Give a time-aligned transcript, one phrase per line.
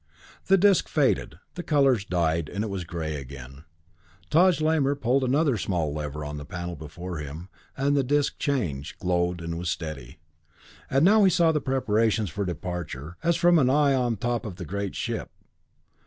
[0.47, 3.65] The disc faded, the colors died, and it was gray again.
[4.31, 8.97] Taj Lamor pulled another small lever on the panel before him, and the disc changed,
[8.97, 10.17] glowed, and was steady;
[10.89, 14.43] and now he saw the preparations for departure, as from an eye on the top
[14.43, 15.29] of the great ship.